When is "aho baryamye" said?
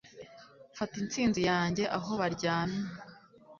1.97-2.83